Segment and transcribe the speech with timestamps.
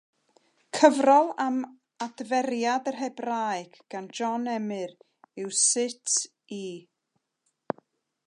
[0.77, 1.57] Cyfrol am
[2.05, 4.95] adferiad yr Hebraeg gan John Emyr
[5.43, 6.17] yw Sut
[6.61, 6.65] I.